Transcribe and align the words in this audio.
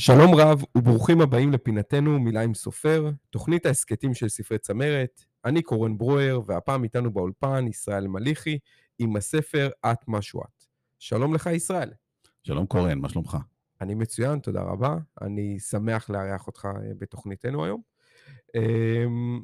שלום 0.00 0.34
רב 0.34 0.62
וברוכים 0.76 1.20
הבאים 1.20 1.52
לפינתנו 1.52 2.20
מילה 2.20 2.40
עם 2.42 2.54
סופר, 2.54 3.10
תוכנית 3.30 3.66
ההסכתים 3.66 4.14
של 4.14 4.28
ספרי 4.28 4.58
צמרת. 4.58 5.24
אני 5.44 5.62
קורן 5.62 5.98
ברואר, 5.98 6.40
והפעם 6.46 6.84
איתנו 6.84 7.12
באולפן 7.12 7.66
ישראל 7.68 8.06
מליחי 8.06 8.58
עם 8.98 9.16
הספר 9.16 9.70
את 9.86 9.98
משהו 10.08 10.40
את. 10.42 10.64
שלום 10.98 11.34
לך 11.34 11.46
ישראל. 11.46 11.90
שלום 12.42 12.66
קורן, 12.66 12.98
מה 12.98 13.08
שלומך? 13.08 13.36
אני 13.80 13.94
מצוין, 13.94 14.38
תודה 14.38 14.62
רבה. 14.62 14.96
אני 15.22 15.58
שמח 15.58 16.10
לארח 16.10 16.46
אותך 16.46 16.64
אה, 16.64 16.92
בתוכניתנו 16.98 17.64
היום. 17.64 17.82
אמ, 18.56 19.40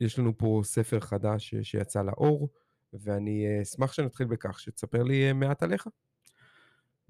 יש 0.00 0.18
לנו 0.18 0.38
פה 0.38 0.60
ספר 0.64 1.00
חדש 1.00 1.54
אה, 1.54 1.64
שיצא 1.64 2.02
לאור, 2.02 2.48
ואני 2.92 3.46
אה, 3.46 3.62
אשמח 3.62 3.92
שנתחיל 3.92 4.26
בכך 4.26 4.60
שתספר 4.60 5.02
לי 5.02 5.32
מעט 5.32 5.62
עליך. 5.62 5.86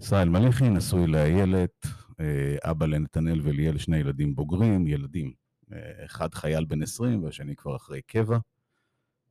ישראל 0.01 0.29
מליחי, 0.29 0.69
נשוי 0.69 1.07
לאיילת, 1.07 1.87
אבא 2.63 2.87
לנתנאל 2.87 3.41
וליאל, 3.43 3.79
שני 3.79 3.97
ילדים 3.97 4.35
בוגרים, 4.35 4.87
ילדים. 4.87 5.33
אחד 6.05 6.35
חייל 6.35 6.65
בן 6.65 6.83
20 6.83 7.25
והשני 7.25 7.57
כבר 7.57 7.77
אחרי 7.77 8.03
קבע. 8.03 8.39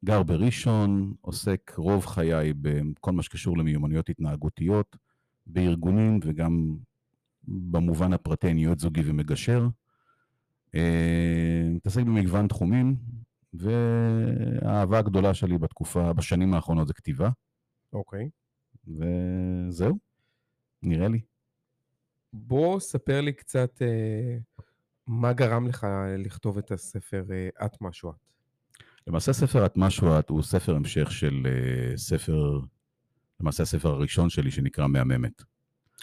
גר 0.05 0.23
בראשון, 0.23 1.13
עוסק 1.21 1.73
רוב 1.77 2.05
חיי 2.05 2.53
בכל 2.53 3.11
מה 3.11 3.23
שקשור 3.23 3.57
למיומנויות 3.57 4.09
התנהגותיות, 4.09 4.97
בארגונים 5.47 6.19
וגם 6.23 6.77
במובן 7.47 8.13
הפרטי 8.13 8.51
אני 8.51 8.63
יועץ 8.63 8.81
זוגי 8.81 9.01
ומגשר. 9.05 9.67
מתעסק 11.71 12.01
במגוון 12.01 12.47
תחומים, 12.47 12.95
והאהבה 13.53 14.99
הגדולה 14.99 15.33
שלי 15.33 15.57
בתקופה, 15.57 16.13
בשנים 16.13 16.53
האחרונות 16.53 16.87
זה 16.87 16.93
כתיבה. 16.93 17.29
אוקיי. 17.93 18.29
Okay. 18.29 18.89
וזהו, 19.67 19.97
נראה 20.83 21.07
לי. 21.07 21.19
בוא 22.33 22.79
ספר 22.79 23.21
לי 23.21 23.33
קצת 23.33 23.81
אה, 23.81 24.37
מה 25.07 25.33
גרם 25.33 25.67
לך 25.67 25.87
לכתוב 26.17 26.57
את 26.57 26.71
הספר 26.71 27.25
אה, 27.31 27.65
את 27.65 27.81
משהו 27.81 28.09
את. 28.09 28.15
למעשה 29.07 29.33
ספר 29.33 29.65
את 29.65 29.77
משהו 29.77 30.19
את 30.19 30.29
הוא 30.29 30.43
ספר 30.43 30.75
המשך 30.75 31.11
של 31.11 31.43
אה, 31.45 31.97
ספר, 31.97 32.59
למעשה 33.39 33.63
הספר 33.63 33.89
הראשון 33.89 34.29
שלי 34.29 34.51
שנקרא 34.51 34.87
מהממת. 34.87 35.43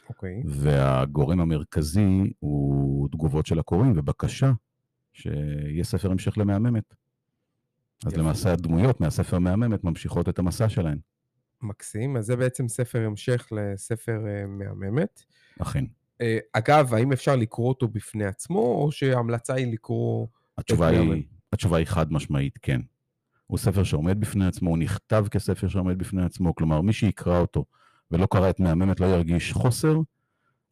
אוקיי. 0.08 0.42
Okay. 0.42 0.46
והגורם 0.48 1.40
המרכזי 1.40 2.32
הוא 2.38 3.08
תגובות 3.08 3.46
של 3.46 3.58
הקוראים 3.58 3.92
ובקשה 3.96 4.52
שיהיה 5.12 5.84
ספר 5.84 6.10
המשך 6.10 6.38
למהממת. 6.38 6.94
אז 8.06 8.12
יפה. 8.12 8.22
למעשה 8.22 8.52
הדמויות 8.52 9.00
מהספר 9.00 9.38
מהממת 9.38 9.84
ממשיכות 9.84 10.28
את 10.28 10.38
המסע 10.38 10.68
שלהן. 10.68 10.98
מקסים, 11.62 12.16
אז 12.16 12.26
זה 12.26 12.36
בעצם 12.36 12.68
ספר 12.68 13.06
המשך 13.06 13.48
לספר 13.52 14.20
uh, 14.24 14.46
מהממת. 14.46 15.22
אכן. 15.62 15.84
Uh, 16.22 16.26
אגב, 16.52 16.94
האם 16.94 17.12
אפשר 17.12 17.36
לקרוא 17.36 17.68
אותו 17.68 17.88
בפני 17.88 18.24
עצמו, 18.24 18.58
או 18.58 18.92
שההמלצה 18.92 19.54
היא 19.54 19.72
לקרוא... 19.72 20.26
התשובה 20.58 20.88
היא, 20.88 21.22
התשובה 21.52 21.76
היא 21.76 21.86
חד 21.86 22.12
משמעית, 22.12 22.58
כן. 22.62 22.80
הוא 23.46 23.58
ספר 23.58 23.82
שעומד 23.82 24.20
בפני 24.20 24.46
עצמו, 24.46 24.70
הוא 24.70 24.78
נכתב 24.78 25.26
כספר 25.30 25.68
שעומד 25.68 25.98
בפני 25.98 26.24
עצמו, 26.24 26.54
כלומר, 26.54 26.80
מי 26.80 26.92
שיקרא 26.92 27.38
אותו 27.38 27.64
ולא 28.10 28.26
קרא 28.26 28.50
את 28.50 28.60
מהממת 28.60 29.00
לא 29.00 29.06
ירגיש 29.06 29.52
חוסר. 29.52 29.96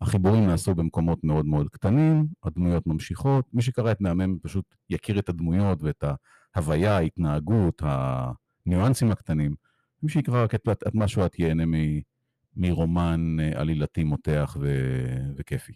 החיבורים 0.01 0.47
נעשו 0.47 0.75
במקומות 0.75 1.25
מאוד 1.25 1.47
מאוד 1.47 1.69
קטנים, 1.69 2.27
הדמויות 2.45 2.87
ממשיכות. 2.87 3.45
מי 3.53 3.63
שקרא 3.63 3.93
את 3.93 4.01
מהממת 4.01 4.43
פשוט 4.43 4.65
יכיר 4.91 5.19
את 5.19 5.29
הדמויות 5.29 5.83
ואת 5.83 6.05
ההוויה, 6.55 6.97
ההתנהגות, 6.97 7.83
הניואנסים 7.85 9.11
הקטנים. 9.11 9.55
מי 10.03 10.11
שיקרא 10.11 10.45
רק 10.45 10.55
את, 10.55 10.69
את 10.69 10.95
משהו, 10.95 11.27
את 11.27 11.39
ייהנה 11.39 11.67
מרומן 12.57 13.37
אה, 13.41 13.61
עלילתי 13.61 14.05
מותח 14.05 14.57
ו, 14.61 14.69
וכיפי. 15.37 15.73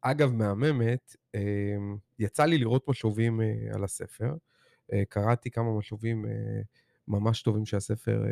אגב, 0.00 0.32
מהממת, 0.32 1.16
אה, 1.34 1.40
יצא 2.18 2.44
לי 2.44 2.58
לראות 2.58 2.88
משובים 2.88 3.40
אה, 3.40 3.74
על 3.74 3.84
הספר. 3.84 4.34
קראתי 5.08 5.50
כמה 5.50 5.78
משובים 5.78 6.24
ממש 7.08 7.42
טובים 7.42 7.66
שהספר 7.66 8.24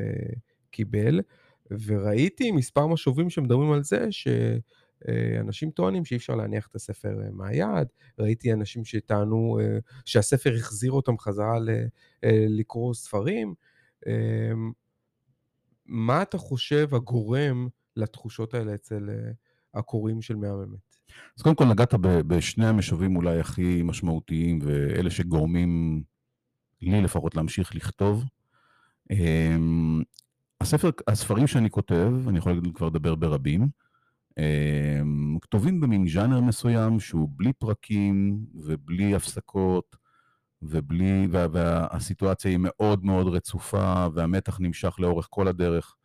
קיבל. 0.70 1.20
וראיתי 1.70 2.50
מספר 2.50 2.86
משובים 2.86 3.30
שמדברים 3.30 3.72
על 3.72 3.82
זה 3.82 4.06
שאנשים 4.10 5.70
טוענים 5.70 6.04
שאי 6.04 6.16
אפשר 6.16 6.34
להניח 6.34 6.66
את 6.66 6.74
הספר 6.74 7.22
אה, 7.22 7.30
מהיד, 7.32 7.88
ראיתי 8.18 8.52
אנשים 8.52 8.84
שטענו 8.84 9.58
אה, 9.60 9.78
שהספר 10.04 10.54
החזיר 10.54 10.92
אותם 10.92 11.18
חזרה 11.18 11.58
אה, 12.24 12.46
לקרוא 12.48 12.94
ספרים. 12.94 13.54
מה 15.86 16.22
אתה 16.22 16.38
חושב 16.38 16.94
הגורם 16.94 17.68
לתחושות 17.96 18.54
האלה 18.54 18.74
אצל 18.74 19.10
הקוראים 19.74 20.22
של 20.22 20.36
מהממת? 20.36 20.78
אז 21.36 21.42
קודם 21.42 21.54
כל 21.54 21.64
נגעת 21.64 21.94
בשני 22.00 22.66
המשובים 22.66 23.16
אולי 23.16 23.40
הכי 23.40 23.82
משמעותיים, 23.82 24.58
ואלה 24.62 25.10
שגורמים 25.10 26.02
לי 26.82 27.02
לפחות 27.02 27.34
להמשיך 27.34 27.74
לכתוב. 27.74 28.24
אמ, 29.10 30.02
הספר, 30.60 30.90
הספרים 31.08 31.46
שאני 31.46 31.70
כותב, 31.70 32.12
אני 32.28 32.38
יכול 32.38 32.60
כבר 32.74 32.86
לדבר 32.86 33.14
ברבים, 33.14 33.68
אמ, 34.38 35.38
כתובים 35.40 35.80
במין 35.80 36.08
ז'אנר 36.08 36.40
מסוים 36.40 37.00
שהוא 37.00 37.28
בלי 37.36 37.52
פרקים 37.52 38.46
ובלי 38.54 39.14
הפסקות 39.14 39.96
ובלי, 40.68 41.26
וה, 41.30 41.46
והסיטואציה 41.52 42.50
היא 42.50 42.58
מאוד 42.62 43.04
מאוד 43.04 43.28
רצופה 43.28 44.06
והמתח 44.14 44.60
נמשך 44.60 44.96
לאורך 44.98 45.28
כל 45.30 45.48
הדרך. 45.48 45.96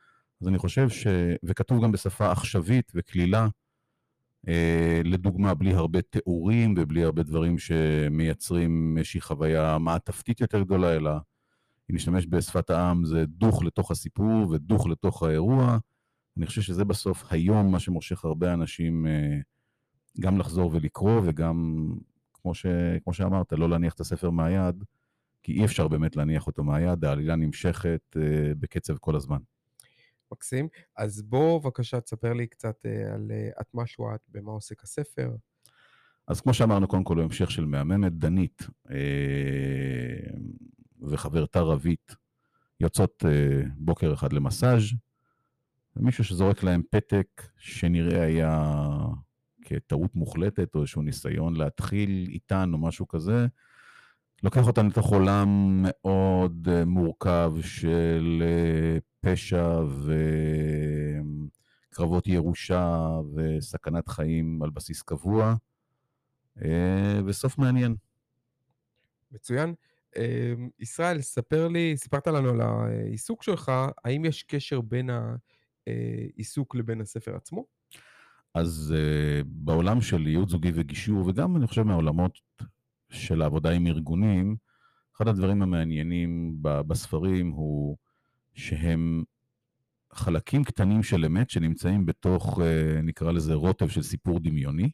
אז 0.42 0.47
אני 0.47 0.58
חושב 0.58 0.90
ש... 0.90 1.08
וכתוב 1.44 1.84
גם 1.84 1.92
בשפה 1.92 2.31
עכשווית 2.31 2.92
וקלילה, 2.96 3.47
אה, 4.47 5.02
לדוגמה, 5.03 5.53
בלי 5.53 5.74
הרבה 5.74 6.02
תיאורים 6.02 6.74
ובלי 6.78 7.03
הרבה 7.03 7.24
דברים 7.24 7.58
שמייצרים 7.58 8.97
איזושהי 8.97 9.22
חוויה 9.22 9.78
מעטפתית 9.78 10.42
יותר 10.42 10.62
גדולה, 10.62 10.96
אלא 10.96 11.12
אם 11.91 11.96
נשתמש 11.96 12.26
בשפת 12.30 12.70
העם, 12.70 13.06
זה 13.06 13.26
דוך 13.28 13.64
לתוך 13.64 13.91
הסיפור 13.91 14.50
ודוך 14.52 14.88
לתוך 14.88 15.24
האירוע. 15.24 15.78
אני 16.38 16.46
חושב 16.46 16.62
שזה 16.62 16.86
בסוף 16.86 17.24
היום 17.30 17.72
מה 17.72 17.80
שמושך 17.80 18.26
הרבה 18.26 18.53
אנשים 18.53 19.08
אה, 19.08 19.38
גם 20.20 20.38
לחזור 20.38 20.72
ולקרוא, 20.74 21.22
וגם, 21.24 21.88
כמו, 22.41 22.53
ש, 22.53 22.66
כמו 23.03 23.13
שאמרת, 23.13 23.53
לא 23.53 23.69
להניח 23.69 23.94
את 23.94 24.00
הספר 24.00 24.29
מהיד, 24.29 24.83
כי 25.44 25.51
אי 25.51 25.66
אפשר 25.66 25.88
באמת 25.88 26.16
להניח 26.16 26.47
אותו 26.47 26.63
מהיד, 26.63 27.05
העלילה 27.05 27.35
נמשכת 27.35 28.17
אה, 28.17 28.51
בקצב 28.59 28.97
כל 28.97 29.16
הזמן. 29.16 29.39
מקסים. 30.31 30.67
אז 30.97 31.22
בוא 31.22 31.61
בבקשה 31.61 32.01
תספר 32.01 32.33
לי 32.33 32.47
קצת 32.47 32.85
אה, 32.85 33.13
על 33.13 33.31
את 33.61 33.67
משהו 33.73 34.16
את, 34.16 34.22
במה 34.28 34.51
עוסק 34.51 34.83
הספר. 34.83 35.31
אז 36.28 36.41
כמו 36.41 36.53
שאמרנו, 36.53 36.88
קודם 36.88 37.03
כל 37.03 37.16
הוא 37.16 37.23
המשך 37.23 37.51
של 37.51 37.66
מהממת, 37.66 38.13
דנית. 38.13 38.67
וחברתה 41.01 41.61
רבית 41.61 42.16
יוצאות 42.79 43.23
אה, 43.25 43.61
בוקר 43.78 44.13
אחד 44.13 44.33
למסאז' 44.33 44.81
ומישהו 45.95 46.23
שזורק 46.23 46.63
להם 46.63 46.81
פתק 46.91 47.28
שנראה 47.57 48.22
היה 48.22 48.73
כטעות 49.69 50.16
מוחלטת 50.16 50.75
או 50.75 50.81
איזשהו 50.81 51.02
ניסיון 51.02 51.56
להתחיל 51.56 52.28
איתן 52.30 52.69
או 52.74 52.78
משהו 52.78 53.07
כזה, 53.07 53.47
לוקח 54.44 54.68
אותן 54.68 54.88
לתוך 54.88 55.12
עולם 55.12 55.80
מאוד 55.81 56.68
אה, 56.72 56.85
מורכב 56.85 57.53
של 57.62 58.44
אה, 58.46 58.97
פשע 59.22 59.79
וקרבות 61.91 62.28
ירושה 62.28 63.08
וסכנת 63.35 64.08
חיים 64.08 64.63
על 64.63 64.69
בסיס 64.69 65.02
קבוע, 65.02 65.56
וסוף 67.25 67.58
מעניין. 67.58 67.96
מצוין. 69.31 69.74
ישראל, 70.79 71.22
ספר 71.22 71.68
לי, 71.68 71.97
סיפרת 71.97 72.28
לנו 72.28 72.50
על 72.50 72.62
העיסוק 72.62 73.44
שלך, 73.44 73.72
האם 74.03 74.26
יש 74.26 74.43
קשר 74.43 74.82
בין 74.82 75.09
העיסוק 75.88 76.76
לבין 76.76 77.02
הספר 77.02 77.35
עצמו? 77.35 77.78
אז 78.53 78.93
uh, 78.96 79.43
בעולם 79.46 80.01
של 80.01 80.28
ייעוץ 80.28 80.49
זוגי 80.49 80.72
וגישור, 80.73 81.28
וגם 81.28 81.57
אני 81.57 81.67
חושב 81.67 81.84
מהעולמות 81.84 82.40
של 83.09 83.41
העבודה 83.41 83.72
עם 83.72 83.87
ארגונים, 83.87 84.55
אחד 85.16 85.28
הדברים 85.28 85.61
המעניינים 85.61 86.55
בספרים 86.61 87.49
הוא 87.49 87.97
שהם 88.53 89.23
חלקים 90.13 90.63
קטנים 90.63 91.03
של 91.03 91.25
אמת 91.25 91.49
שנמצאים 91.49 92.05
בתוך, 92.05 92.59
uh, 92.59 92.61
נקרא 93.03 93.31
לזה 93.31 93.53
רוטב 93.53 93.87
של 93.87 94.01
סיפור 94.01 94.40
דמיוני, 94.40 94.90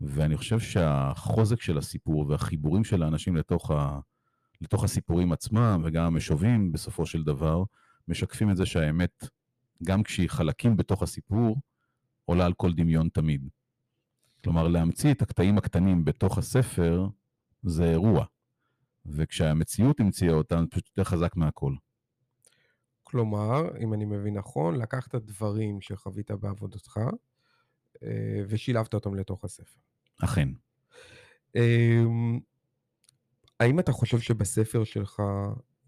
ואני 0.00 0.36
חושב 0.36 0.58
שהחוזק 0.60 1.60
של 1.60 1.78
הסיפור 1.78 2.28
והחיבורים 2.28 2.84
של 2.84 3.02
האנשים 3.02 3.36
לתוך 3.36 3.70
ה... 3.70 4.00
לתוך 4.60 4.84
הסיפורים 4.84 5.32
עצמם 5.32 5.82
וגם 5.84 6.04
המשובים 6.04 6.72
בסופו 6.72 7.06
של 7.06 7.22
דבר, 7.22 7.62
משקפים 8.08 8.50
את 8.50 8.56
זה 8.56 8.66
שהאמת, 8.66 9.28
גם 9.84 10.02
כשהיא 10.02 10.30
חלקים 10.30 10.76
בתוך 10.76 11.02
הסיפור, 11.02 11.56
עולה 12.26 12.46
על 12.46 12.52
כל 12.54 12.72
דמיון 12.72 13.08
תמיד. 13.08 13.48
כלומר, 14.44 14.68
להמציא 14.68 15.12
את 15.12 15.22
הקטעים 15.22 15.58
הקטנים 15.58 16.04
בתוך 16.04 16.38
הספר 16.38 17.08
זה 17.62 17.90
אירוע, 17.90 18.24
וכשהמציאות 19.06 20.00
המציאה 20.00 20.32
אותם, 20.32 20.60
זה 20.60 20.66
פשוט 20.70 20.88
יותר 20.88 21.04
חזק 21.04 21.36
מהכל. 21.36 21.74
כלומר, 23.02 23.78
אם 23.80 23.94
אני 23.94 24.04
מבין 24.04 24.36
נכון, 24.36 24.74
לקחת 24.74 25.14
דברים 25.14 25.80
שחווית 25.80 26.30
בעבודתך 26.30 27.00
אה, 28.02 28.42
ושילבת 28.48 28.94
אותם 28.94 29.14
לתוך 29.14 29.44
הספר. 29.44 29.78
אכן. 30.24 30.48
אמ, 31.56 32.40
האם 33.60 33.80
אתה 33.80 33.92
חושב 33.92 34.18
שבספר 34.18 34.84
שלך 34.84 35.22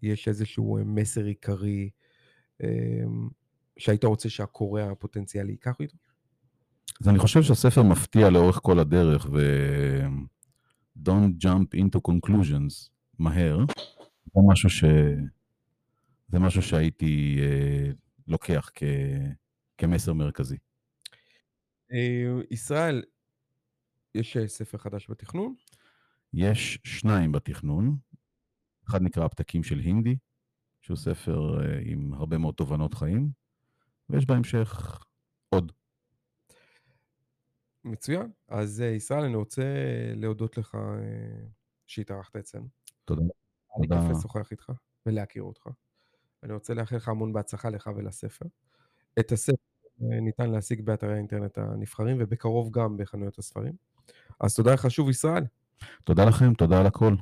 יש 0.01 0.27
איזשהו 0.27 0.79
מסר 0.85 1.25
עיקרי 1.25 1.89
אמ, 2.63 3.29
שהיית 3.77 4.03
רוצה 4.03 4.29
שהקורא 4.29 4.81
הפוטנציאלי 4.81 5.51
ייקח 5.51 5.75
איתו? 5.79 5.97
אז 7.01 7.09
אני 7.09 7.19
חושב 7.19 7.43
שהספר 7.43 7.83
מפתיע 7.83 8.29
לאורך 8.29 8.59
כל 8.63 8.79
הדרך, 8.79 9.27
ו... 9.33 9.39
Don't 11.05 11.45
jump 11.45 11.79
into 11.79 11.99
conclusions 12.11 12.89
מהר. 13.19 13.59
זה 14.35 14.41
משהו, 14.47 14.69
ש... 14.69 14.83
זה 16.27 16.39
משהו 16.39 16.61
שהייתי 16.61 17.39
אה, 17.41 17.91
לוקח 18.27 18.69
כ... 18.75 18.83
כמסר 19.77 20.13
מרכזי. 20.13 20.57
אה, 21.91 22.41
ישראל, 22.51 23.03
יש 24.15 24.37
אה, 24.37 24.47
ספר 24.47 24.77
חדש 24.77 25.09
בתכנון? 25.09 25.55
יש 26.33 26.79
שניים 26.83 27.31
בתכנון. 27.31 27.97
אחד 28.89 29.01
נקרא 29.01 29.25
הפתקים 29.25 29.63
של 29.63 29.79
הינדי, 29.79 30.17
שהוא 30.81 30.97
ספר 30.97 31.61
אה, 31.61 31.79
עם 31.85 32.13
הרבה 32.13 32.37
מאוד 32.37 32.55
תובנות 32.55 32.93
חיים, 32.93 33.29
ויש 34.09 34.25
בהמשך 34.25 34.99
עוד. 35.49 35.71
מצוין. 37.83 38.31
אז 38.47 38.79
ישראל, 38.81 39.23
אני 39.23 39.35
רוצה 39.35 39.63
להודות 40.15 40.57
לך 40.57 40.77
שהתארחת 41.87 42.35
אצלנו. 42.35 42.67
תודה. 43.05 43.21
לי 43.81 43.87
כיף 43.87 44.17
לשוחח 44.17 44.51
איתך 44.51 44.71
ולהכיר 45.05 45.43
אותך. 45.43 45.67
אני 46.43 46.53
רוצה 46.53 46.73
לאחל 46.73 46.95
לך 46.95 47.07
המון 47.07 47.33
בהצלחה 47.33 47.69
לך 47.69 47.89
ולספר. 47.95 48.45
את 49.19 49.31
הספר 49.31 49.55
ניתן 49.99 50.49
להשיג 50.49 50.81
באתרי 50.81 51.13
האינטרנט 51.13 51.57
הנבחרים, 51.57 52.17
ובקרוב 52.19 52.71
גם 52.71 52.97
בחנויות 52.97 53.39
הספרים. 53.39 53.73
אז 54.39 54.55
תודה 54.55 54.73
לך 54.73 54.91
שוב, 54.91 55.09
ישראל. 55.09 55.43
תודה 56.03 56.25
לכם, 56.25 56.53
תודה 56.53 56.79
על 56.79 56.85
הכל. 56.85 57.13